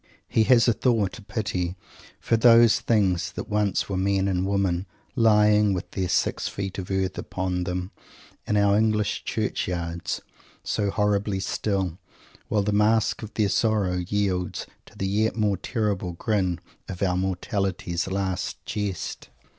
[0.27, 1.75] He has a thought, a pity,
[2.19, 6.89] for those things that once were men and women, lying, with their six feet of
[6.89, 7.91] earth upon them,
[8.47, 10.19] in our English Churchyards,
[10.63, 11.99] so horribly still,
[12.47, 16.59] while the mask of their sorrow yields to the yet more terrible grin
[16.89, 19.29] of our mortality's last jest.